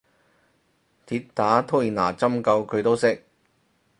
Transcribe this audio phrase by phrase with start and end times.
[1.05, 3.23] 鐵打推拿針灸佢都識